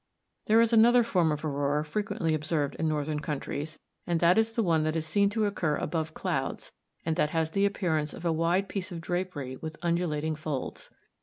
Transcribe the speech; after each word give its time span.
There 0.47 0.61
is 0.61 0.73
another 0.73 1.03
form 1.03 1.31
of 1.31 1.45
aurora 1.45 1.85
frequently 1.85 2.33
observed 2.33 2.73
in 2.77 2.87
northern 2.87 3.19
countries, 3.19 3.77
and 4.07 4.19
that 4.19 4.39
is 4.39 4.53
the 4.53 4.63
one 4.63 4.81
that 4.81 4.95
is 4.95 5.05
seen 5.05 5.29
to 5.29 5.45
occur 5.45 5.75
above 5.75 6.15
clouds, 6.15 6.71
and 7.05 7.15
that 7.17 7.29
has 7.29 7.51
the 7.51 7.67
appearance 7.67 8.11
of 8.11 8.25
a 8.25 8.33
wide 8.33 8.67
piece 8.67 8.91
of 8.91 8.99
drapery 8.99 9.57
with 9.57 9.77
undulating 9.83 10.33
folds. 10.35 10.89